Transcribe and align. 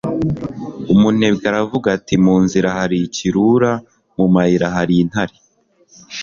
umunebwe 0.93 1.45
aravuga 1.51 1.87
ati 1.97 2.15
mu 2.23 2.35
nzira 2.43 2.67
hari 2.77 2.97
ikirura! 3.07 3.71
mu 4.17 4.25
mayira 4.33 4.67
hari 4.75 4.93
intare 5.03 5.35